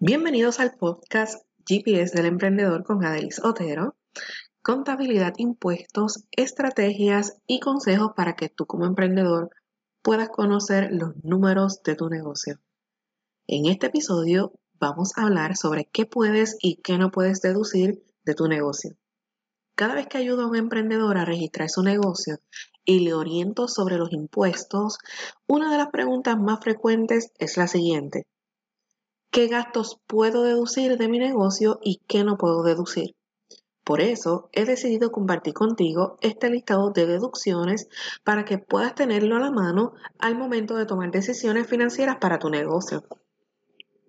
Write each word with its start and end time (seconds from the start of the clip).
Bienvenidos 0.00 0.60
al 0.60 0.76
podcast 0.76 1.44
GPS 1.66 2.16
del 2.16 2.26
emprendedor 2.26 2.84
con 2.84 3.04
Adelis 3.04 3.42
Otero. 3.42 3.96
Contabilidad, 4.62 5.34
impuestos, 5.38 6.24
estrategias 6.30 7.38
y 7.48 7.58
consejos 7.58 8.12
para 8.14 8.36
que 8.36 8.48
tú 8.48 8.64
como 8.64 8.86
emprendedor 8.86 9.50
puedas 10.00 10.28
conocer 10.28 10.90
los 10.92 11.16
números 11.24 11.82
de 11.82 11.96
tu 11.96 12.08
negocio. 12.10 12.60
En 13.48 13.66
este 13.66 13.88
episodio 13.88 14.52
vamos 14.74 15.18
a 15.18 15.22
hablar 15.22 15.56
sobre 15.56 15.86
qué 15.86 16.06
puedes 16.06 16.56
y 16.62 16.76
qué 16.76 16.96
no 16.96 17.10
puedes 17.10 17.42
deducir 17.42 18.00
de 18.24 18.34
tu 18.36 18.46
negocio. 18.46 18.94
Cada 19.74 19.96
vez 19.96 20.06
que 20.06 20.18
ayudo 20.18 20.42
a 20.42 20.46
un 20.46 20.54
emprendedor 20.54 21.18
a 21.18 21.24
registrar 21.24 21.70
su 21.70 21.82
negocio 21.82 22.38
y 22.84 23.00
le 23.00 23.14
oriento 23.14 23.66
sobre 23.66 23.96
los 23.96 24.12
impuestos, 24.12 24.98
una 25.48 25.72
de 25.72 25.78
las 25.78 25.88
preguntas 25.88 26.38
más 26.38 26.60
frecuentes 26.60 27.32
es 27.40 27.56
la 27.56 27.66
siguiente 27.66 28.28
qué 29.30 29.48
gastos 29.48 30.00
puedo 30.06 30.42
deducir 30.42 30.96
de 30.96 31.08
mi 31.08 31.18
negocio 31.18 31.78
y 31.82 32.00
qué 32.06 32.24
no 32.24 32.36
puedo 32.36 32.62
deducir. 32.62 33.14
Por 33.84 34.02
eso 34.02 34.50
he 34.52 34.66
decidido 34.66 35.10
compartir 35.10 35.54
contigo 35.54 36.18
este 36.20 36.50
listado 36.50 36.90
de 36.90 37.06
deducciones 37.06 37.88
para 38.22 38.44
que 38.44 38.58
puedas 38.58 38.94
tenerlo 38.94 39.36
a 39.36 39.40
la 39.40 39.50
mano 39.50 39.94
al 40.18 40.36
momento 40.36 40.74
de 40.74 40.84
tomar 40.84 41.10
decisiones 41.10 41.66
financieras 41.66 42.16
para 42.20 42.38
tu 42.38 42.50
negocio. 42.50 43.04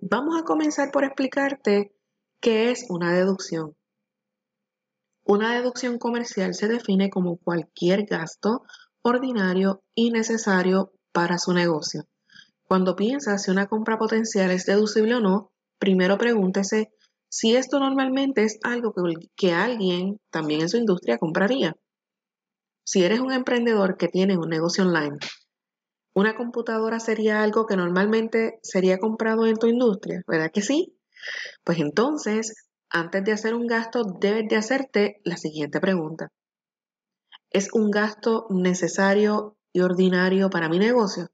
Vamos 0.01 0.37
a 0.37 0.43
comenzar 0.43 0.91
por 0.91 1.05
explicarte 1.05 1.93
qué 2.41 2.71
es 2.71 2.87
una 2.89 3.13
deducción. 3.13 3.75
Una 5.23 5.53
deducción 5.53 5.97
comercial 5.97 6.55
se 6.55 6.67
define 6.67 7.09
como 7.09 7.37
cualquier 7.37 8.05
gasto 8.05 8.63
ordinario 9.01 9.81
y 9.95 10.11
necesario 10.11 10.91
para 11.11 11.37
su 11.37 11.53
negocio. 11.53 12.07
Cuando 12.69 12.95
piensas 12.95 13.41
si 13.41 13.49
una 13.49 13.65
compra 13.65 13.97
potencial 13.97 14.51
es 14.51 14.67
deducible 14.67 15.15
o 15.15 15.19
no, 15.19 15.51
primero 15.79 16.19
pregúntese 16.19 16.91
si 17.27 17.55
esto 17.55 17.79
normalmente 17.79 18.43
es 18.43 18.59
algo 18.61 18.93
que, 19.35 19.51
alguien 19.51 20.19
también 20.29 20.61
en 20.61 20.69
su 20.69 20.77
industria 20.77 21.17
compraría. 21.17 21.75
Si 22.83 23.03
eres 23.03 23.21
un 23.21 23.31
emprendedor 23.31 23.97
que 23.97 24.07
tiene 24.07 24.37
un 24.37 24.49
negocio 24.49 24.83
online, 24.83 25.17
¿una 26.13 26.35
computadora 26.35 26.99
sería 26.99 27.41
algo 27.41 27.65
que 27.65 27.75
normalmente 27.75 28.59
sería 28.61 28.99
comprado 28.99 29.47
en 29.47 29.57
tu 29.57 29.65
industria? 29.65 30.21
¿Verdad 30.27 30.51
que 30.53 30.61
sí? 30.61 30.95
Pues 31.63 31.79
entonces, 31.79 32.67
antes 32.91 33.23
de 33.23 33.31
hacer 33.31 33.55
un 33.55 33.65
gasto, 33.65 34.03
debes 34.21 34.47
de 34.47 34.57
hacerte 34.57 35.21
la 35.23 35.37
siguiente 35.37 35.79
pregunta. 35.79 36.27
¿Es 37.49 37.69
un 37.73 37.89
gasto 37.89 38.45
necesario 38.51 39.57
y 39.73 39.81
ordinario 39.81 40.51
para 40.51 40.69
mi 40.69 40.77
negocio? 40.77 41.31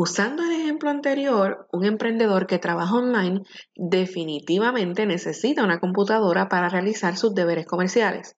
Usando 0.00 0.44
el 0.44 0.52
ejemplo 0.52 0.90
anterior, 0.90 1.66
un 1.72 1.84
emprendedor 1.84 2.46
que 2.46 2.60
trabaja 2.60 2.94
online 2.94 3.42
definitivamente 3.74 5.06
necesita 5.06 5.64
una 5.64 5.80
computadora 5.80 6.48
para 6.48 6.68
realizar 6.68 7.16
sus 7.16 7.34
deberes 7.34 7.66
comerciales. 7.66 8.36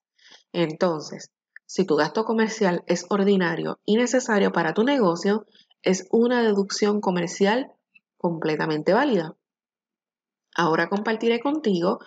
Entonces, 0.55 1.31
si 1.67 1.85
tu 1.85 1.97
gasto 1.97 2.25
comercial 2.25 2.83
es 2.87 3.05
ordinario 3.11 3.79
y 3.85 3.97
necesario 3.97 4.53
para 4.53 4.73
tu 4.73 4.85
negocio, 4.85 5.45
es 5.83 6.09
una 6.11 6.41
deducción 6.41 7.03
comercial 7.03 7.71
completamente 8.17 8.95
válida. 8.95 9.37
Ahora 10.57 10.89
compartiré 10.89 11.41
contigo 11.41 11.99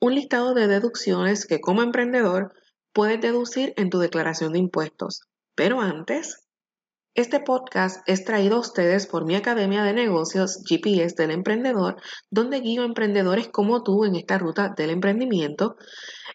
un 0.00 0.14
listado 0.14 0.54
de 0.54 0.68
deducciones 0.68 1.44
que 1.44 1.60
como 1.60 1.82
emprendedor 1.82 2.54
puedes 2.94 3.20
deducir 3.20 3.74
en 3.76 3.90
tu 3.90 3.98
declaración 3.98 4.54
de 4.54 4.60
impuestos. 4.60 5.20
Pero 5.54 5.82
antes, 5.82 6.38
este 7.14 7.40
podcast 7.40 8.00
es 8.08 8.24
traído 8.24 8.56
a 8.56 8.60
ustedes 8.60 9.06
por 9.06 9.26
mi 9.26 9.34
Academia 9.34 9.82
de 9.82 9.92
Negocios 9.92 10.62
GPS 10.66 11.14
del 11.14 11.30
Emprendedor, 11.30 12.00
donde 12.30 12.60
guío 12.60 12.82
a 12.82 12.86
emprendedores 12.86 13.48
como 13.48 13.82
tú 13.82 14.06
en 14.06 14.16
esta 14.16 14.38
ruta 14.38 14.72
del 14.74 14.88
emprendimiento. 14.88 15.76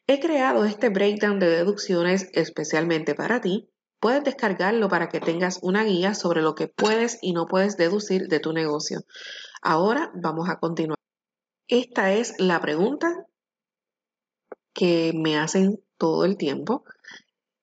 He 0.05 0.19
creado 0.19 0.65
este 0.65 0.89
breakdown 0.89 1.39
de 1.39 1.49
deducciones 1.49 2.29
especialmente 2.33 3.15
para 3.15 3.41
ti. 3.41 3.67
Puedes 3.99 4.23
descargarlo 4.23 4.87
para 4.87 5.09
que 5.09 5.19
tengas 5.19 5.57
una 5.63 5.83
guía 5.83 6.13
sobre 6.13 6.43
lo 6.43 6.53
que 6.53 6.67
puedes 6.67 7.17
y 7.23 7.33
no 7.33 7.47
puedes 7.47 7.75
deducir 7.75 8.27
de 8.27 8.39
tu 8.39 8.53
negocio. 8.53 9.01
Ahora 9.63 10.11
vamos 10.13 10.47
a 10.47 10.59
continuar. 10.59 10.99
Esta 11.67 12.13
es 12.13 12.35
la 12.37 12.61
pregunta 12.61 13.25
que 14.73 15.11
me 15.15 15.39
hacen 15.39 15.83
todo 15.97 16.23
el 16.23 16.37
tiempo. 16.37 16.83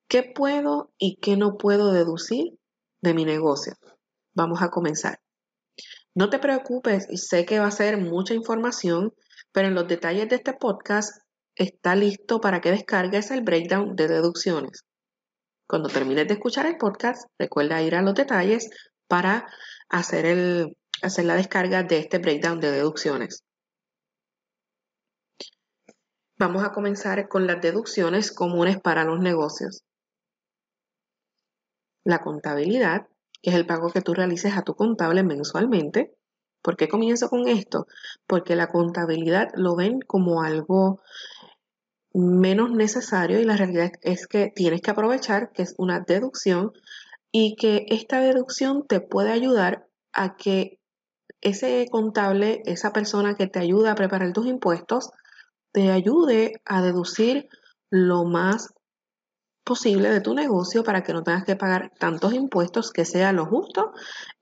¿Qué 0.08 0.24
puedo 0.24 0.92
y 0.98 1.16
qué 1.20 1.36
no 1.36 1.56
puedo 1.56 1.92
deducir 1.92 2.58
de 3.04 3.14
mi 3.14 3.24
negocio. 3.24 3.74
Vamos 4.34 4.62
a 4.62 4.70
comenzar. 4.70 5.20
No 6.14 6.30
te 6.30 6.38
preocupes, 6.38 7.06
sé 7.14 7.44
que 7.44 7.58
va 7.58 7.66
a 7.66 7.70
ser 7.70 7.98
mucha 7.98 8.34
información, 8.34 9.12
pero 9.52 9.68
en 9.68 9.74
los 9.74 9.86
detalles 9.86 10.28
de 10.28 10.36
este 10.36 10.54
podcast 10.54 11.20
está 11.54 11.94
listo 11.94 12.40
para 12.40 12.60
que 12.60 12.70
descargues 12.70 13.30
el 13.30 13.42
breakdown 13.42 13.94
de 13.94 14.08
deducciones. 14.08 14.84
Cuando 15.68 15.88
termines 15.88 16.26
de 16.26 16.34
escuchar 16.34 16.66
el 16.66 16.76
podcast, 16.76 17.28
recuerda 17.38 17.82
ir 17.82 17.94
a 17.94 18.02
los 18.02 18.14
detalles 18.14 18.70
para 19.06 19.46
hacer, 19.88 20.26
el, 20.26 20.76
hacer 21.02 21.26
la 21.26 21.36
descarga 21.36 21.82
de 21.82 21.98
este 21.98 22.18
breakdown 22.18 22.60
de 22.60 22.70
deducciones. 22.70 23.44
Vamos 26.38 26.64
a 26.64 26.72
comenzar 26.72 27.28
con 27.28 27.46
las 27.46 27.60
deducciones 27.60 28.32
comunes 28.32 28.80
para 28.80 29.04
los 29.04 29.20
negocios 29.20 29.84
la 32.04 32.20
contabilidad, 32.20 33.08
que 33.42 33.50
es 33.50 33.56
el 33.56 33.66
pago 33.66 33.90
que 33.90 34.02
tú 34.02 34.14
realices 34.14 34.56
a 34.56 34.62
tu 34.62 34.74
contable 34.74 35.22
mensualmente. 35.22 36.14
¿Por 36.62 36.76
qué 36.76 36.88
comienzo 36.88 37.28
con 37.28 37.48
esto? 37.48 37.86
Porque 38.26 38.56
la 38.56 38.68
contabilidad 38.68 39.48
lo 39.54 39.76
ven 39.76 40.00
como 40.00 40.42
algo 40.42 41.00
menos 42.14 42.70
necesario 42.70 43.40
y 43.40 43.44
la 43.44 43.56
realidad 43.56 43.90
es 44.02 44.26
que 44.26 44.52
tienes 44.54 44.80
que 44.80 44.90
aprovechar 44.92 45.50
que 45.52 45.62
es 45.62 45.74
una 45.78 46.00
deducción 46.00 46.72
y 47.32 47.56
que 47.56 47.86
esta 47.88 48.20
deducción 48.20 48.86
te 48.86 49.00
puede 49.00 49.32
ayudar 49.32 49.88
a 50.12 50.36
que 50.36 50.78
ese 51.40 51.86
contable, 51.90 52.62
esa 52.64 52.92
persona 52.92 53.34
que 53.34 53.48
te 53.48 53.58
ayuda 53.58 53.92
a 53.92 53.96
preparar 53.96 54.32
tus 54.32 54.46
impuestos, 54.46 55.10
te 55.72 55.90
ayude 55.90 56.62
a 56.64 56.80
deducir 56.80 57.48
lo 57.90 58.24
más 58.24 58.72
posible 59.64 60.10
de 60.10 60.20
tu 60.20 60.34
negocio 60.34 60.84
para 60.84 61.02
que 61.02 61.12
no 61.12 61.22
tengas 61.22 61.44
que 61.44 61.56
pagar 61.56 61.90
tantos 61.98 62.34
impuestos 62.34 62.92
que 62.92 63.04
sea 63.04 63.32
lo 63.32 63.46
justo 63.46 63.92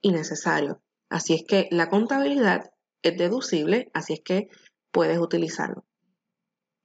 y 0.00 0.10
necesario. 0.10 0.82
Así 1.08 1.34
es 1.34 1.44
que 1.46 1.68
la 1.70 1.88
contabilidad 1.88 2.72
es 3.02 3.16
deducible, 3.16 3.90
así 3.94 4.14
es 4.14 4.20
que 4.24 4.48
puedes 4.90 5.18
utilizarlo. 5.18 5.84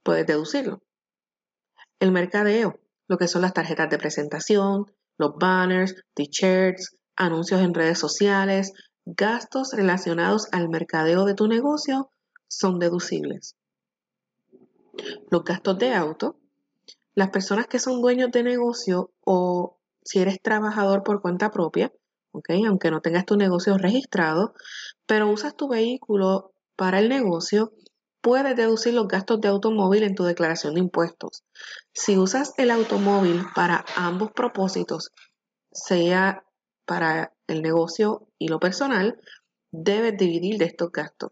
Puedes 0.04 0.26
deducirlo. 0.26 0.82
El 2.00 2.12
mercadeo, 2.12 2.80
lo 3.08 3.18
que 3.18 3.28
son 3.28 3.42
las 3.42 3.54
tarjetas 3.54 3.90
de 3.90 3.98
presentación, 3.98 4.86
los 5.18 5.36
banners, 5.40 5.96
t-shirts, 6.14 6.96
anuncios 7.16 7.62
en 7.62 7.74
redes 7.74 7.98
sociales, 7.98 8.72
gastos 9.06 9.72
relacionados 9.74 10.48
al 10.52 10.70
mercadeo 10.70 11.26
de 11.26 11.34
tu 11.34 11.48
negocio 11.48 12.12
son 12.48 12.80
deducibles. 12.80 13.56
Los 15.30 15.44
gastos 15.44 15.78
de 15.80 15.94
auto, 15.94 16.40
las 17.18 17.32
personas 17.32 17.66
que 17.66 17.80
son 17.80 18.00
dueños 18.00 18.30
de 18.32 18.44
negocio 18.44 19.12
o 19.26 19.80
si 20.06 20.20
eres 20.20 20.40
trabajador 20.40 21.02
por 21.02 21.20
cuenta 21.20 21.50
propia, 21.50 21.92
aunque 22.32 22.92
no 22.92 23.02
tengas 23.02 23.26
tu 23.26 23.38
negocio 23.38 23.76
registrado, 23.80 24.54
pero 25.08 25.28
usas 25.28 25.58
tu 25.58 25.68
vehículo 25.68 26.54
para 26.76 27.00
el 27.00 27.10
negocio, 27.10 27.74
puedes 28.22 28.56
deducir 28.56 28.94
los 28.94 29.08
gastos 29.08 29.42
de 29.42 29.48
automóvil 29.48 30.04
en 30.04 30.14
tu 30.14 30.26
declaración 30.26 30.76
de 30.76 30.82
impuestos. 30.82 31.44
Si 31.92 32.20
usas 32.20 32.54
el 32.58 32.70
automóvil 32.70 33.42
para 33.56 33.84
ambos 33.96 34.32
propósitos, 34.32 35.10
sea 35.72 36.44
para 36.86 37.34
el 37.48 37.64
negocio 37.64 38.28
y 38.38 38.48
lo 38.48 38.60
personal, 38.60 39.20
debes 39.72 40.16
dividir 40.18 40.60
de 40.60 40.66
estos 40.66 40.92
gastos 40.92 41.32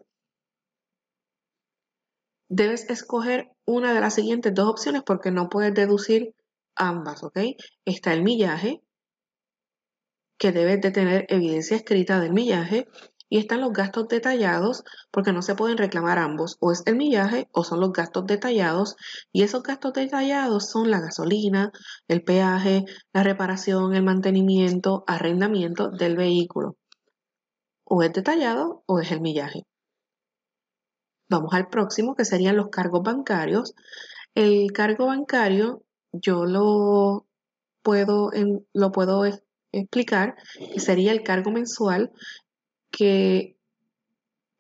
debes 2.50 2.89
escoger 2.89 3.51
una 3.65 3.94
de 3.94 4.01
las 4.01 4.15
siguientes 4.15 4.53
dos 4.53 4.69
opciones 4.69 5.03
porque 5.06 5.31
no 5.31 5.50
puedes 5.50 5.74
deducir 5.74 6.36
ambas, 6.75 7.24
¿ok? 7.24 7.39
Está 7.86 8.13
el 8.13 8.24
millaje, 8.24 8.81
que 10.38 10.51
debes 10.51 10.81
de 10.81 10.92
tener 10.92 11.25
evidencia 11.30 11.77
escrita 11.77 12.19
del 12.19 12.33
millaje, 12.33 12.88
y 13.27 13.39
están 13.39 13.62
los 13.62 13.74
gastos 13.74 14.07
detallados 14.07 14.83
porque 15.12 15.33
no 15.33 15.42
se 15.42 15.56
pueden 15.56 15.77
reclamar 15.77 16.19
ambos, 16.19 16.57
o 16.59 16.71
es 16.71 16.83
el 16.86 16.95
millaje 16.95 17.50
o 17.51 17.63
son 17.63 17.80
los 17.80 17.92
gastos 17.92 18.25
detallados, 18.27 18.95
y 19.31 19.44
esos 19.44 19.63
gastos 19.63 19.94
detallados 19.94 20.69
son 20.69 20.91
la 20.91 21.00
gasolina, 21.00 21.71
el 22.07 22.24
peaje, 22.24 22.86
la 23.13 23.24
reparación, 23.24 23.95
el 23.95 24.03
mantenimiento, 24.03 25.03
arrendamiento 25.07 25.89
del 25.89 26.15
vehículo. 26.15 26.77
O 27.83 28.03
es 28.03 28.13
detallado 28.13 28.83
o 28.86 29.00
es 29.00 29.12
el 29.12 29.21
millaje. 29.21 29.65
Vamos 31.36 31.54
al 31.54 31.68
próximo, 31.68 32.16
que 32.16 32.24
serían 32.24 32.56
los 32.56 32.70
cargos 32.70 33.04
bancarios. 33.04 33.76
El 34.36 34.72
cargo 34.72 35.08
bancario 35.08 35.84
yo 36.14 36.46
lo 36.46 37.26
puedo, 37.82 38.32
lo 38.74 38.92
puedo 38.94 39.26
explicar, 39.74 40.36
y 40.74 40.80
sería 40.80 41.12
el 41.12 41.24
cargo 41.24 41.52
mensual 41.52 42.14
que 42.90 43.58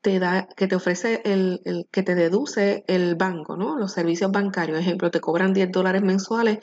te 0.01 0.19
da, 0.19 0.49
que 0.57 0.67
te 0.67 0.75
ofrece 0.75 1.21
el, 1.23 1.87
que 1.91 2.03
te 2.03 2.13
deduce 2.13 2.83
el 2.87 3.15
banco, 3.15 3.55
¿no? 3.55 3.77
Los 3.77 3.93
servicios 3.93 4.31
bancarios, 4.31 4.77
ejemplo, 4.77 5.09
te 5.11 5.21
cobran 5.21 5.53
10 5.53 5.71
dólares 5.71 6.01
mensuales 6.01 6.59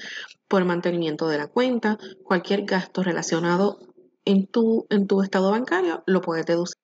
por 0.46 0.66
mantenimiento 0.66 1.26
de 1.26 1.38
la 1.38 1.48
cuenta, 1.48 1.98
cualquier 2.22 2.66
gasto 2.66 3.02
relacionado 3.02 3.78
en 4.26 4.46
tu, 4.46 4.86
en 4.90 5.06
tu 5.06 5.22
estado 5.22 5.50
bancario 5.50 6.02
lo 6.06 6.20
puedes 6.20 6.44
deducir. 6.44 6.81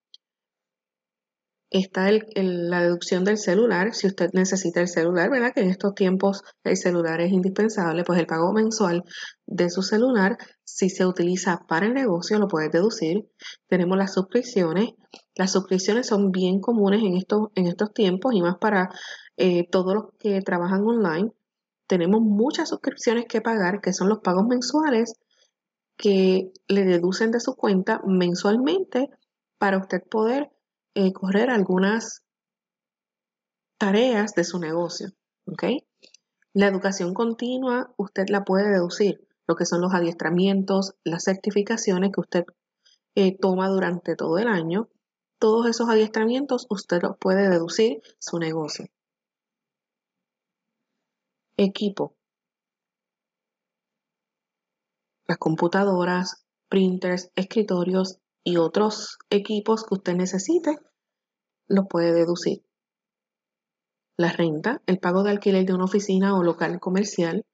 Está 1.71 2.09
la 2.35 2.81
deducción 2.81 3.23
del 3.23 3.37
celular, 3.37 3.93
si 3.93 4.07
usted 4.07 4.31
necesita 4.33 4.81
el 4.81 4.87
celular, 4.87 5.29
¿verdad? 5.29 5.53
Que 5.53 5.61
en 5.61 5.69
estos 5.69 5.93
tiempos 5.93 6.41
el 6.63 6.75
celular 6.77 7.21
es 7.21 7.31
indispensable, 7.31 8.03
pues 8.03 8.19
el 8.19 8.25
pago 8.25 8.51
mensual 8.53 9.03
de 9.45 9.69
su 9.69 9.83
celular, 9.83 10.37
si 10.63 10.89
se 10.89 11.05
utiliza 11.05 11.65
para 11.67 11.85
el 11.85 11.93
negocio, 11.93 12.39
lo 12.39 12.47
puede 12.47 12.69
deducir. 12.69 13.29
Tenemos 13.67 13.99
las 13.99 14.13
suscripciones. 14.13 14.93
Las 15.35 15.51
suscripciones 15.51 16.07
son 16.07 16.31
bien 16.31 16.59
comunes 16.59 17.03
en 17.03 17.15
estos, 17.15 17.49
en 17.53 17.67
estos 17.67 17.93
tiempos 17.93 18.33
y 18.33 18.41
más 18.41 18.57
para 18.57 18.89
eh, 19.37 19.67
todos 19.69 19.93
los 19.93 20.05
que 20.17 20.41
trabajan 20.41 20.81
online. 20.81 21.31
Tenemos 21.85 22.21
muchas 22.21 22.69
suscripciones 22.69 23.25
que 23.27 23.41
pagar, 23.41 23.79
que 23.79 23.93
son 23.93 24.09
los 24.09 24.19
pagos 24.19 24.47
mensuales 24.47 25.13
que 25.97 26.51
le 26.67 26.85
deducen 26.85 27.29
de 27.29 27.39
su 27.39 27.55
cuenta 27.55 28.01
mensualmente 28.07 29.09
para 29.59 29.77
usted 29.77 30.01
poder 30.09 30.49
eh, 30.95 31.13
correr 31.13 31.49
algunas 31.49 32.23
tareas 33.77 34.33
de 34.33 34.43
su 34.43 34.59
negocio. 34.59 35.09
La 36.53 36.67
educación 36.67 37.13
continua 37.13 37.93
usted 37.97 38.29
la 38.29 38.43
puede 38.43 38.69
deducir, 38.69 39.27
lo 39.47 39.55
que 39.55 39.65
son 39.65 39.81
los 39.81 39.93
adiestramientos, 39.93 40.95
las 41.03 41.23
certificaciones 41.23 42.11
que 42.13 42.21
usted 42.21 42.45
eh, 43.15 43.37
toma 43.37 43.69
durante 43.69 44.15
todo 44.15 44.37
el 44.37 44.47
año. 44.47 44.89
Todos 45.39 45.67
esos 45.67 45.89
adiestramientos 45.89 46.67
usted 46.69 47.01
los 47.01 47.17
puede 47.17 47.49
deducir 47.49 48.01
su 48.19 48.39
negocio. 48.39 48.87
Equipo. 51.57 52.15
las 55.29 55.37
computadoras, 55.37 56.43
printers, 56.69 57.31
escritorios 57.35 58.17
y 58.43 58.57
otros 58.57 59.17
equipos 59.29 59.83
que 59.83 59.95
usted 59.95 60.15
necesite, 60.15 60.77
lo 61.67 61.87
puede 61.87 62.13
deducir. 62.13 62.63
La 64.17 64.31
renta, 64.31 64.81
el 64.85 64.99
pago 64.99 65.23
de 65.23 65.31
alquiler 65.31 65.65
de 65.65 65.73
una 65.73 65.85
oficina 65.85 66.37
o 66.37 66.43
local 66.43 66.79
comercial. 66.79 67.45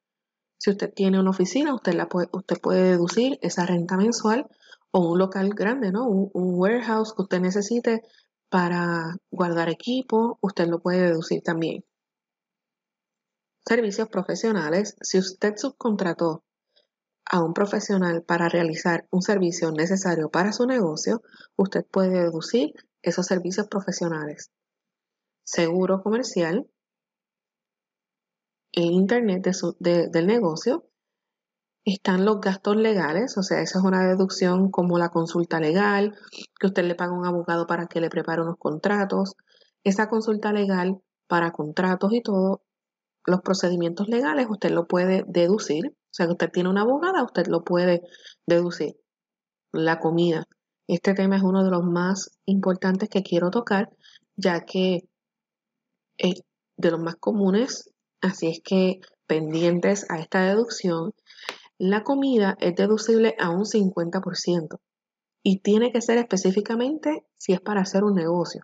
Si 0.57 0.71
usted 0.71 0.91
tiene 0.93 1.19
una 1.19 1.29
oficina, 1.29 1.75
usted, 1.75 1.93
la 1.93 2.07
puede, 2.07 2.27
usted 2.31 2.57
puede 2.61 2.83
deducir 2.91 3.37
esa 3.41 3.65
renta 3.65 3.97
mensual 3.97 4.47
o 4.91 5.11
un 5.11 5.19
local 5.19 5.49
grande, 5.49 5.91
¿no? 5.91 6.07
Un, 6.07 6.29
un 6.33 6.59
warehouse 6.59 7.13
que 7.13 7.23
usted 7.23 7.41
necesite 7.41 8.01
para 8.49 9.17
guardar 9.29 9.69
equipo, 9.69 10.39
usted 10.41 10.67
lo 10.67 10.79
puede 10.79 11.01
deducir 11.01 11.41
también. 11.41 11.83
Servicios 13.67 14.07
profesionales. 14.09 14.95
Si 15.01 15.17
usted 15.17 15.55
subcontrató 15.57 16.43
a 17.29 17.43
un 17.43 17.53
profesional 17.53 18.23
para 18.23 18.49
realizar 18.49 19.07
un 19.09 19.21
servicio 19.21 19.71
necesario 19.71 20.29
para 20.29 20.53
su 20.53 20.65
negocio, 20.65 21.21
usted 21.55 21.85
puede 21.85 22.21
deducir 22.21 22.73
esos 23.01 23.25
servicios 23.25 23.67
profesionales. 23.67 24.51
Seguro 25.43 26.01
comercial, 26.01 26.67
el 28.71 28.91
internet 28.91 29.47
del 29.79 30.27
negocio, 30.27 30.85
están 31.85 32.25
los 32.25 32.41
gastos 32.41 32.75
legales, 32.75 33.37
o 33.37 33.43
sea, 33.43 33.61
esa 33.61 33.77
es 33.77 33.85
una 33.85 34.07
deducción 34.07 34.71
como 34.71 34.97
la 34.97 35.09
consulta 35.09 35.59
legal, 35.59 36.17
que 36.59 36.67
usted 36.67 36.83
le 36.83 36.95
paga 36.95 37.11
a 37.11 37.19
un 37.19 37.27
abogado 37.27 37.67
para 37.67 37.85
que 37.85 38.01
le 38.01 38.09
prepare 38.09 38.41
unos 38.41 38.57
contratos. 38.57 39.35
Esa 39.83 40.09
consulta 40.09 40.51
legal 40.51 40.99
para 41.27 41.51
contratos 41.51 42.11
y 42.11 42.21
todo, 42.21 42.63
los 43.25 43.41
procedimientos 43.41 44.07
legales, 44.07 44.47
usted 44.49 44.71
lo 44.71 44.87
puede 44.87 45.23
deducir 45.27 45.95
sea, 46.15 46.27
que 46.27 46.33
usted 46.33 46.51
tiene 46.51 46.69
una 46.69 46.81
abogada, 46.81 47.23
usted 47.23 47.47
lo 47.47 47.63
puede 47.63 48.01
deducir. 48.47 48.95
La 49.71 49.99
comida. 49.99 50.47
Este 50.87 51.13
tema 51.13 51.35
es 51.35 51.43
uno 51.43 51.63
de 51.63 51.71
los 51.71 51.83
más 51.83 52.31
importantes 52.45 53.09
que 53.09 53.23
quiero 53.23 53.49
tocar, 53.49 53.89
ya 54.37 54.61
que 54.61 55.07
es 56.17 56.43
de 56.77 56.91
los 56.91 56.99
más 56.99 57.15
comunes, 57.17 57.89
así 58.21 58.47
es 58.47 58.61
que 58.63 59.01
pendientes 59.27 60.09
a 60.09 60.19
esta 60.19 60.41
deducción, 60.41 61.13
la 61.77 62.03
comida 62.03 62.55
es 62.59 62.75
deducible 62.75 63.35
a 63.39 63.49
un 63.49 63.65
50% 63.65 64.79
y 65.43 65.59
tiene 65.59 65.91
que 65.91 66.01
ser 66.01 66.17
específicamente 66.17 67.25
si 67.37 67.53
es 67.53 67.61
para 67.61 67.81
hacer 67.81 68.03
un 68.03 68.15
negocio. 68.15 68.61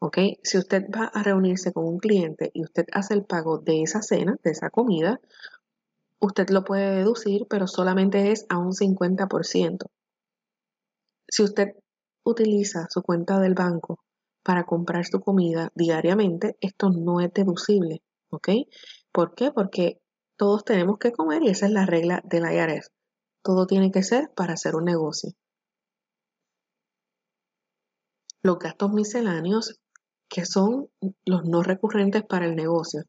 ¿Ok? 0.00 0.16
Si 0.42 0.56
usted 0.56 0.84
va 0.88 1.10
a 1.12 1.22
reunirse 1.22 1.72
con 1.72 1.84
un 1.84 1.98
cliente 1.98 2.50
y 2.54 2.64
usted 2.64 2.86
hace 2.92 3.12
el 3.12 3.24
pago 3.24 3.58
de 3.58 3.82
esa 3.82 4.00
cena, 4.00 4.36
de 4.42 4.50
esa 4.50 4.70
comida, 4.70 5.20
usted 6.20 6.50
lo 6.50 6.64
puede 6.64 6.96
deducir, 6.96 7.46
pero 7.48 7.66
solamente 7.66 8.30
es 8.30 8.46
a 8.48 8.58
un 8.58 8.72
50%. 8.72 9.86
Si 11.28 11.42
usted 11.42 11.74
utiliza 12.24 12.86
su 12.90 13.02
cuenta 13.02 13.40
del 13.40 13.54
banco 13.54 14.00
para 14.42 14.64
comprar 14.64 15.04
su 15.06 15.20
comida 15.20 15.70
diariamente, 15.74 16.56
esto 16.60 16.90
no 16.90 17.20
es 17.20 17.32
deducible, 17.32 18.02
¿ok? 18.30 18.48
¿Por 19.12 19.34
qué? 19.34 19.50
Porque 19.52 20.00
todos 20.36 20.64
tenemos 20.64 20.98
que 20.98 21.12
comer 21.12 21.42
y 21.42 21.48
esa 21.48 21.66
es 21.66 21.72
la 21.72 21.86
regla 21.86 22.22
del 22.24 22.44
IRS. 22.44 22.90
Todo 23.42 23.66
tiene 23.66 23.90
que 23.90 24.02
ser 24.02 24.30
para 24.34 24.54
hacer 24.54 24.74
un 24.74 24.84
negocio. 24.84 25.32
Los 28.42 28.58
gastos 28.58 28.92
misceláneos, 28.92 29.80
que 30.28 30.46
son 30.46 30.88
los 31.24 31.44
no 31.44 31.62
recurrentes 31.62 32.22
para 32.24 32.46
el 32.46 32.56
negocio. 32.56 33.02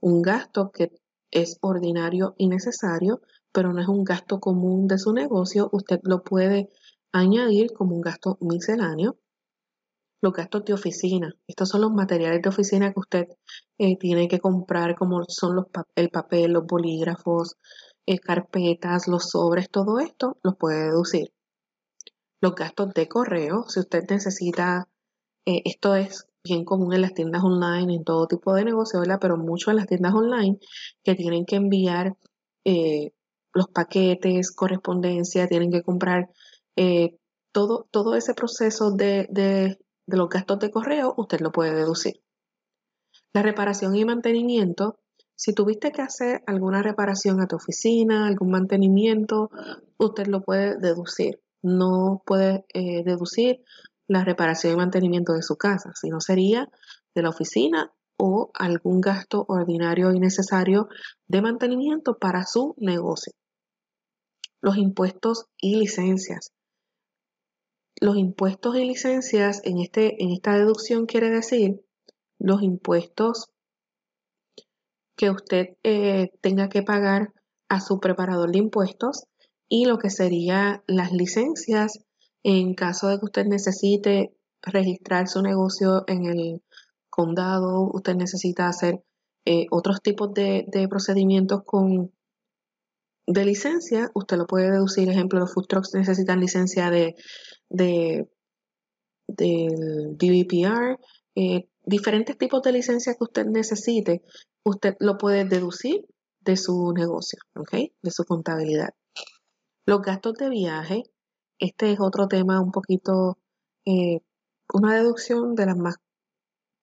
Un 0.00 0.22
gasto 0.22 0.70
que 0.70 0.92
es 1.30 1.58
ordinario 1.60 2.34
y 2.38 2.48
necesario, 2.48 3.20
pero 3.52 3.72
no 3.72 3.80
es 3.80 3.88
un 3.88 4.04
gasto 4.04 4.40
común 4.40 4.86
de 4.86 4.98
su 4.98 5.12
negocio, 5.12 5.68
usted 5.72 6.00
lo 6.02 6.22
puede 6.22 6.70
añadir 7.12 7.72
como 7.72 7.94
un 7.94 8.00
gasto 8.00 8.38
misceláneo. 8.40 9.16
Los 10.22 10.34
gastos 10.34 10.64
de 10.66 10.74
oficina. 10.74 11.34
Estos 11.46 11.70
son 11.70 11.80
los 11.80 11.92
materiales 11.92 12.42
de 12.42 12.48
oficina 12.50 12.92
que 12.92 13.00
usted 13.00 13.28
eh, 13.78 13.96
tiene 13.98 14.28
que 14.28 14.38
comprar, 14.38 14.94
como 14.94 15.24
son 15.28 15.66
el 15.96 16.10
papel, 16.10 16.52
los 16.52 16.66
bolígrafos, 16.66 17.56
eh, 18.06 18.18
carpetas, 18.18 19.08
los 19.08 19.30
sobres, 19.30 19.70
todo 19.70 19.98
esto 19.98 20.36
los 20.42 20.56
puede 20.56 20.84
deducir. 20.84 21.32
Los 22.42 22.54
gastos 22.54 22.92
de 22.94 23.08
correo, 23.08 23.64
si 23.68 23.80
usted 23.80 24.04
necesita, 24.08 24.88
eh, 25.46 25.62
esto 25.64 25.94
es 25.94 26.26
bien 26.44 26.64
común 26.64 26.92
en 26.92 27.02
las 27.02 27.14
tiendas 27.14 27.42
online, 27.44 27.94
en 27.94 28.04
todo 28.04 28.26
tipo 28.26 28.54
de 28.54 28.64
negocio, 28.64 29.00
¿verdad? 29.00 29.18
Pero 29.20 29.36
mucho 29.36 29.70
en 29.70 29.76
las 29.76 29.86
tiendas 29.86 30.14
online 30.14 30.58
que 31.02 31.14
tienen 31.14 31.44
que 31.44 31.56
enviar 31.56 32.16
eh, 32.64 33.12
los 33.52 33.68
paquetes, 33.68 34.52
correspondencia, 34.52 35.48
tienen 35.48 35.70
que 35.70 35.82
comprar 35.82 36.30
eh, 36.76 37.16
todo, 37.52 37.88
todo 37.90 38.14
ese 38.14 38.34
proceso 38.34 38.92
de, 38.92 39.26
de, 39.30 39.78
los 40.06 40.28
gastos 40.28 40.58
de 40.60 40.70
correo, 40.70 41.14
usted 41.16 41.40
lo 41.40 41.52
puede 41.52 41.74
deducir. 41.74 42.22
La 43.32 43.42
reparación 43.42 43.94
y 43.94 44.04
mantenimiento, 44.04 44.98
si 45.36 45.54
tuviste 45.54 45.92
que 45.92 46.02
hacer 46.02 46.42
alguna 46.46 46.82
reparación 46.82 47.40
a 47.40 47.46
tu 47.46 47.56
oficina, 47.56 48.26
algún 48.26 48.50
mantenimiento, 48.50 49.50
usted 49.98 50.26
lo 50.26 50.42
puede 50.42 50.78
deducir. 50.78 51.40
No 51.62 52.22
puede 52.24 52.64
eh, 52.72 53.04
deducir 53.04 53.62
la 54.10 54.24
reparación 54.24 54.72
y 54.72 54.76
mantenimiento 54.76 55.34
de 55.34 55.42
su 55.42 55.56
casa, 55.56 55.92
sino 55.94 56.20
sería 56.20 56.68
de 57.14 57.22
la 57.22 57.28
oficina 57.28 57.92
o 58.18 58.50
algún 58.54 59.00
gasto 59.00 59.44
ordinario 59.46 60.12
y 60.12 60.18
necesario 60.18 60.88
de 61.28 61.40
mantenimiento 61.40 62.18
para 62.18 62.44
su 62.44 62.74
negocio. 62.76 63.32
Los 64.60 64.76
impuestos 64.78 65.46
y 65.56 65.76
licencias. 65.76 66.50
Los 68.00 68.16
impuestos 68.16 68.74
y 68.74 68.84
licencias 68.84 69.60
en, 69.62 69.78
este, 69.78 70.20
en 70.20 70.32
esta 70.32 70.58
deducción 70.58 71.06
quiere 71.06 71.30
decir 71.30 71.80
los 72.40 72.62
impuestos 72.62 73.50
que 75.16 75.30
usted 75.30 75.76
eh, 75.84 76.32
tenga 76.40 76.68
que 76.68 76.82
pagar 76.82 77.32
a 77.68 77.80
su 77.80 78.00
preparador 78.00 78.50
de 78.50 78.58
impuestos 78.58 79.28
y 79.68 79.84
lo 79.84 79.98
que 79.98 80.10
sería 80.10 80.82
las 80.88 81.12
licencias 81.12 82.00
en 82.42 82.74
caso 82.74 83.08
de 83.08 83.18
que 83.18 83.24
usted 83.24 83.46
necesite 83.46 84.34
registrar 84.62 85.28
su 85.28 85.42
negocio 85.42 86.04
en 86.06 86.26
el 86.26 86.62
condado, 87.08 87.90
usted 87.92 88.14
necesita 88.14 88.68
hacer 88.68 89.02
eh, 89.44 89.66
otros 89.70 90.00
tipos 90.02 90.32
de, 90.34 90.66
procedimientos 90.88 91.62
con 91.64 92.12
de 93.26 93.44
licencia, 93.44 94.10
usted 94.14 94.36
lo 94.36 94.46
puede 94.46 94.70
deducir. 94.70 95.08
Ejemplo, 95.08 95.38
los 95.38 95.52
food 95.52 95.66
trucks 95.66 95.94
necesitan 95.94 96.40
licencia 96.40 96.90
de, 96.90 97.14
de 97.68 98.26
DVPR, 99.28 100.98
eh, 101.36 101.68
diferentes 101.84 102.36
tipos 102.36 102.62
de 102.62 102.72
licencias 102.72 103.16
que 103.16 103.24
usted 103.24 103.46
necesite, 103.46 104.22
usted 104.64 104.96
lo 104.98 105.16
puede 105.16 105.44
deducir 105.44 106.06
de 106.40 106.56
su 106.56 106.92
negocio, 106.92 107.38
¿ok? 107.54 107.74
De 108.02 108.10
su 108.10 108.24
contabilidad. 108.24 108.90
Los 109.86 110.02
gastos 110.02 110.34
de 110.34 110.48
viaje, 110.48 111.02
este 111.60 111.92
es 111.92 112.00
otro 112.00 112.26
tema 112.26 112.60
un 112.60 112.72
poquito 112.72 113.38
eh, 113.84 114.20
una 114.72 114.94
deducción 114.96 115.54
de 115.54 115.66
las 115.66 115.76
más 115.76 115.96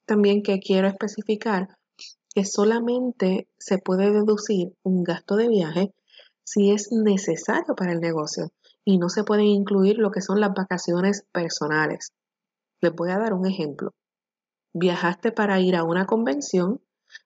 también 0.05 0.41
que 0.41 0.59
quiero 0.59 0.87
especificar 0.87 1.77
que 2.33 2.45
solamente 2.45 3.49
se 3.57 3.79
puede 3.79 4.11
deducir 4.11 4.73
un 4.83 5.03
gasto 5.03 5.35
de 5.35 5.49
viaje 5.49 5.93
si 6.43 6.71
es 6.71 6.91
necesario 6.91 7.75
para 7.75 7.91
el 7.91 7.99
negocio 7.99 8.51
y 8.85 8.99
no 8.99 9.09
se 9.09 9.23
pueden 9.23 9.47
incluir 9.47 9.97
lo 9.97 10.11
que 10.11 10.21
son 10.21 10.39
las 10.39 10.53
vacaciones 10.53 11.25
personales. 11.33 12.13
Les 12.79 12.93
voy 12.93 13.09
a 13.09 13.17
dar 13.17 13.33
un 13.33 13.45
ejemplo. 13.45 13.93
Viajaste 14.73 15.33
para 15.33 15.59
ir 15.59 15.75
a 15.75 15.83
una 15.83 16.05
convención, 16.05 16.79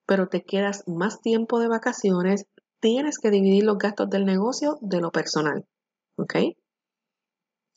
pero 0.07 0.27
te 0.27 0.43
quedas 0.43 0.83
más 0.87 1.21
tiempo 1.21 1.59
de 1.59 1.67
vacaciones, 1.67 2.47
tienes 2.79 3.19
que 3.19 3.29
dividir 3.29 3.63
los 3.63 3.77
gastos 3.77 4.09
del 4.09 4.25
negocio 4.25 4.79
de 4.81 5.01
lo 5.01 5.11
personal. 5.11 5.67
¿Ok? 6.15 6.35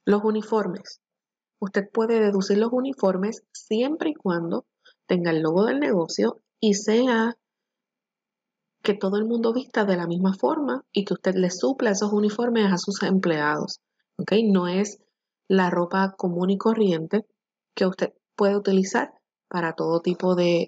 Los 0.07 0.23
uniformes. 0.23 1.01
Usted 1.61 1.89
puede 1.91 2.21
deducir 2.21 2.59
los 2.59 2.73
uniformes 2.73 3.43
siempre 3.53 4.11
y 4.11 4.15
cuando 4.15 4.67
tenga 5.07 5.31
el 5.31 5.43
logo 5.43 5.65
del 5.65 5.81
negocio 5.81 6.41
y 6.61 6.75
sea 6.75 7.37
que 8.83 8.95
todo 8.95 9.17
el 9.17 9.25
mundo 9.25 9.55
vista 9.55 9.87
de 9.87 9.97
la 9.97 10.07
misma 10.07 10.35
forma 10.35 10.85
y 10.93 11.07
que 11.07 11.15
usted 11.15 11.35
le 11.37 11.51
supla 11.51 11.93
esos 11.93 12.13
uniformes 12.13 12.71
a 12.71 12.77
sus 12.77 13.03
empleados. 13.03 13.81
No 14.53 14.69
es 14.69 15.03
la 15.49 15.71
ropa 15.71 16.15
común 16.17 16.51
y 16.51 16.59
corriente 16.59 17.25
que 17.75 17.87
usted 17.87 18.13
puede 18.37 18.57
utilizar 18.57 19.15
para 19.49 19.73
todo 19.73 20.01
tipo 20.01 20.35
de, 20.35 20.67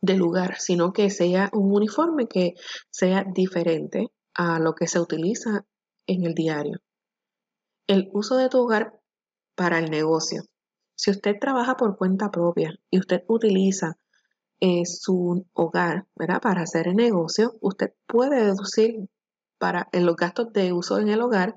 de 0.00 0.16
lugar, 0.16 0.56
sino 0.58 0.92
que 0.92 1.10
sea 1.10 1.50
un 1.52 1.72
uniforme 1.72 2.26
que 2.26 2.54
sea 2.90 3.24
diferente 3.24 4.08
a 4.34 4.58
lo 4.58 4.74
que 4.74 4.86
se 4.86 5.00
utiliza 5.00 5.66
en 6.06 6.24
el 6.24 6.34
diario. 6.34 6.78
El 7.90 8.08
uso 8.12 8.36
de 8.36 8.48
tu 8.48 8.60
hogar 8.60 9.00
para 9.56 9.80
el 9.80 9.90
negocio. 9.90 10.44
Si 10.94 11.10
usted 11.10 11.34
trabaja 11.40 11.76
por 11.76 11.96
cuenta 11.96 12.30
propia 12.30 12.78
y 12.88 13.00
usted 13.00 13.24
utiliza 13.26 13.98
eh, 14.60 14.86
su 14.86 15.44
hogar 15.54 16.06
¿verdad? 16.14 16.40
para 16.40 16.62
hacer 16.62 16.86
el 16.86 16.94
negocio, 16.94 17.56
usted 17.60 17.92
puede 18.06 18.44
deducir 18.44 19.08
para 19.58 19.88
los 19.92 20.14
gastos 20.14 20.52
de 20.52 20.72
uso 20.72 21.00
en 21.00 21.08
el 21.08 21.20
hogar 21.20 21.56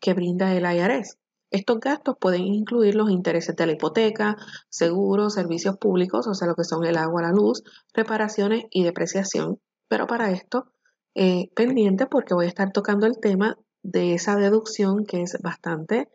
que 0.00 0.12
brinda 0.12 0.54
el 0.54 0.66
IRS. 0.70 1.16
Estos 1.50 1.80
gastos 1.80 2.16
pueden 2.20 2.42
incluir 2.42 2.94
los 2.94 3.08
intereses 3.08 3.56
de 3.56 3.64
la 3.64 3.72
hipoteca, 3.72 4.36
seguros, 4.68 5.32
servicios 5.32 5.78
públicos, 5.78 6.26
o 6.26 6.34
sea, 6.34 6.46
lo 6.46 6.56
que 6.56 6.64
son 6.64 6.84
el 6.84 6.98
agua, 6.98 7.22
la 7.22 7.32
luz, 7.32 7.62
reparaciones 7.94 8.64
y 8.70 8.84
depreciación. 8.84 9.58
Pero 9.88 10.06
para 10.06 10.30
esto, 10.30 10.74
eh, 11.14 11.48
pendiente 11.56 12.06
porque 12.06 12.34
voy 12.34 12.44
a 12.44 12.50
estar 12.50 12.70
tocando 12.70 13.06
el 13.06 13.18
tema 13.18 13.56
de 13.82 14.14
esa 14.14 14.36
deducción 14.36 15.04
que 15.04 15.22
es 15.22 15.38
bastante 15.42 16.08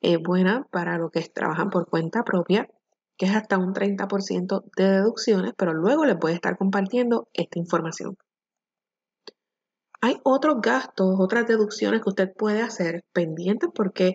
eh, 0.00 0.16
buena 0.16 0.66
para 0.70 0.98
los 0.98 1.10
que 1.10 1.22
trabajan 1.22 1.70
por 1.70 1.88
cuenta 1.88 2.24
propia, 2.24 2.68
que 3.16 3.26
es 3.26 3.34
hasta 3.34 3.58
un 3.58 3.74
30% 3.74 4.64
de 4.76 4.90
deducciones, 4.90 5.52
pero 5.56 5.74
luego 5.74 6.04
les 6.04 6.16
voy 6.16 6.32
a 6.32 6.36
estar 6.36 6.56
compartiendo 6.56 7.28
esta 7.32 7.58
información. 7.58 8.16
Hay 10.00 10.20
otros 10.22 10.60
gastos, 10.62 11.16
otras 11.18 11.46
deducciones 11.48 12.02
que 12.02 12.10
usted 12.10 12.32
puede 12.32 12.62
hacer 12.62 13.04
pendientes 13.12 13.68
porque 13.74 14.14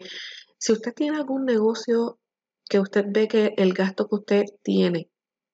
si 0.57 0.71
usted 0.71 0.93
tiene 0.93 1.17
algún 1.17 1.43
negocio 1.43 2.19
que 2.69 2.79
usted 2.79 3.05
ve 3.09 3.27
que 3.27 3.53
el 3.57 3.73
gasto 3.73 4.07
que 4.07 4.15
usted 4.15 4.43
tiene 4.61 5.09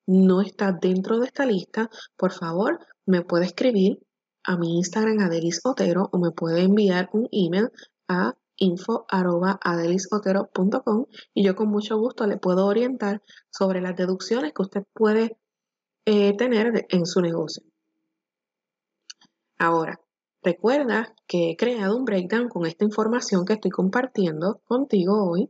no 0.06 0.42
está 0.42 0.72
dentro 0.72 1.20
de 1.20 1.26
esta 1.26 1.48
lista, 1.48 1.90
por 2.16 2.32
favor 2.32 2.80
me 3.08 3.24
puede 3.24 3.46
escribir 3.46 4.00
a 4.44 4.58
mi 4.58 4.78
Instagram 4.78 5.20
Adelis 5.20 5.62
Otero 5.64 6.10
o 6.12 6.18
me 6.18 6.32
puede 6.32 6.64
enviar 6.64 7.10
un 7.14 7.30
email 7.32 7.70
a 8.08 8.34
info.adelisotero.com 8.58 11.06
y 11.34 11.44
yo 11.44 11.56
con 11.56 11.70
mucho 11.70 11.98
gusto 11.98 12.28
le 12.28 12.38
puedo 12.38 12.66
orientar 12.66 13.22
sobre 13.50 13.82
las 13.82 13.96
deducciones 13.96 14.54
que 14.54 14.62
usted 14.62 14.84
puede 14.94 15.38
eh, 16.06 16.36
tener 16.38 16.86
en 16.90 17.06
su 17.06 17.22
negocio. 17.22 17.64
Ahora, 19.58 20.00
recuerda 20.42 21.14
que 21.28 21.52
he 21.52 21.58
creado 21.58 21.98
un 21.98 22.06
breakdown 22.06 22.48
con 22.50 22.66
esta 22.66 22.86
información 22.86 23.46
que 23.46 23.54
estoy 23.54 23.72
compartiendo 23.72 24.62
contigo 24.66 25.30
hoy. 25.30 25.50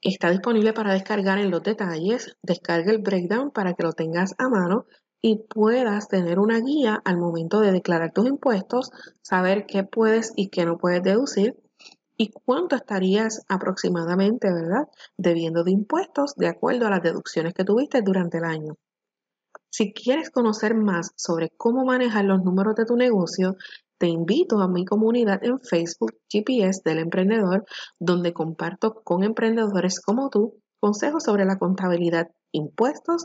Está 0.00 0.30
disponible 0.30 0.72
para 0.72 0.92
descargar 0.92 1.38
en 1.38 1.50
los 1.50 1.62
detalles. 1.62 2.36
Descarga 2.42 2.90
el 2.90 2.98
breakdown 2.98 3.52
para 3.52 3.74
que 3.74 3.84
lo 3.84 3.92
tengas 3.92 4.34
a 4.38 4.48
mano 4.48 4.86
y 5.22 5.36
puedas 5.48 6.08
tener 6.08 6.40
una 6.40 6.58
guía 6.58 7.00
al 7.04 7.16
momento 7.16 7.60
de 7.60 7.70
declarar 7.70 8.12
tus 8.12 8.26
impuestos, 8.26 8.90
saber 9.22 9.66
qué 9.66 9.84
puedes 9.84 10.32
y 10.36 10.48
qué 10.48 10.66
no 10.66 10.78
puedes 10.78 11.02
deducir 11.02 11.56
y 12.16 12.30
cuánto 12.30 12.76
estarías 12.76 13.44
aproximadamente, 13.48 14.52
¿verdad?, 14.52 14.88
debiendo 15.16 15.64
de 15.64 15.70
impuestos 15.70 16.34
de 16.36 16.48
acuerdo 16.48 16.86
a 16.86 16.90
las 16.90 17.02
deducciones 17.02 17.54
que 17.54 17.64
tuviste 17.64 18.02
durante 18.02 18.38
el 18.38 18.44
año. 18.44 18.74
Si 19.70 19.94
quieres 19.94 20.28
conocer 20.30 20.74
más 20.74 21.12
sobre 21.16 21.50
cómo 21.56 21.84
manejar 21.84 22.24
los 22.24 22.42
números 22.42 22.74
de 22.74 22.84
tu 22.84 22.96
negocio, 22.96 23.56
te 23.98 24.08
invito 24.08 24.60
a 24.60 24.68
mi 24.68 24.84
comunidad 24.84 25.42
en 25.42 25.60
Facebook 25.60 26.14
GPS 26.28 26.82
del 26.84 26.98
emprendedor, 26.98 27.64
donde 27.98 28.32
comparto 28.32 29.02
con 29.04 29.22
emprendedores 29.22 30.00
como 30.00 30.28
tú 30.28 30.60
consejos 30.80 31.22
sobre 31.22 31.44
la 31.44 31.58
contabilidad, 31.58 32.28
impuestos 32.50 33.24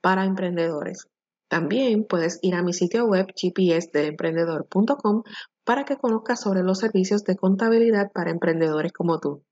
para 0.00 0.24
emprendedores. 0.24 1.08
También 1.52 2.06
puedes 2.06 2.38
ir 2.40 2.54
a 2.54 2.62
mi 2.62 2.72
sitio 2.72 3.04
web 3.04 3.26
gpsdelemprendedor.com 3.26 5.22
para 5.64 5.84
que 5.84 5.98
conozcas 5.98 6.40
sobre 6.40 6.62
los 6.62 6.78
servicios 6.78 7.24
de 7.24 7.36
contabilidad 7.36 8.10
para 8.10 8.30
emprendedores 8.30 8.90
como 8.94 9.20
tú. 9.20 9.44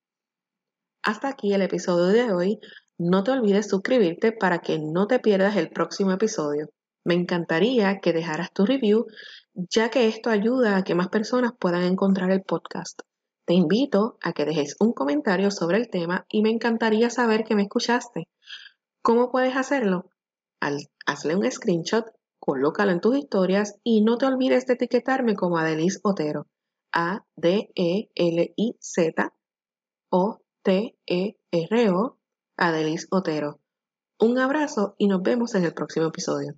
Hasta 1.03 1.29
aquí 1.29 1.53
el 1.53 1.61
episodio 1.61 2.07
de 2.07 2.33
hoy. 2.33 2.59
No 2.97 3.23
te 3.23 3.33
olvides 3.33 3.69
suscribirte 3.69 4.33
para 4.33 4.61
que 4.61 4.79
no 4.79 5.09
te 5.09 5.19
pierdas 5.19 5.57
el 5.57 5.69
próximo 5.69 6.13
episodio. 6.13 6.71
Me 7.05 7.13
encantaría 7.13 7.99
que 8.01 8.15
dejaras 8.15 8.51
tu 8.51 8.65
review, 8.65 9.05
ya 9.53 9.91
que 9.91 10.09
esto 10.09 10.31
ayuda 10.31 10.79
a 10.79 10.85
que 10.85 10.95
más 10.95 11.09
personas 11.09 11.53
puedan 11.61 11.83
encontrar 11.83 12.31
el 12.31 12.41
podcast. 12.41 12.99
Te 13.45 13.53
invito 13.53 14.17
a 14.23 14.33
que 14.33 14.47
dejes 14.47 14.75
un 14.81 14.95
comentario 14.95 15.51
sobre 15.51 15.77
el 15.77 15.91
tema 15.91 16.25
y 16.31 16.41
me 16.41 16.49
encantaría 16.49 17.11
saber 17.11 17.45
que 17.45 17.55
me 17.55 17.65
escuchaste. 17.65 18.27
¿Cómo 19.03 19.31
puedes 19.31 19.55
hacerlo? 19.55 20.09
Hazle 21.11 21.37
un 21.37 21.51
screenshot 21.51 22.07
colócalo 22.39 22.93
en 22.93 23.01
tus 23.01 23.17
historias 23.17 23.75
y 23.85 24.03
no 24.03 24.17
te 24.17 24.27
olvides 24.27 24.67
de 24.67 24.75
etiquetarme 24.75 25.35
como 25.35 25.59
Adelis 25.59 26.01
Otero. 26.03 26.47
A-D-E-L-I-Z 26.93 27.31
O-T-E-R-O, 30.13 31.39
Adelis 32.57 33.07
Otero. 33.11 33.61
Un 34.19 34.39
abrazo 34.39 34.97
y 34.99 35.07
nos 35.07 35.23
vemos 35.23 35.55
en 35.55 35.65
el 35.65 35.73
próximo 35.73 36.07
episodio. 36.07 36.55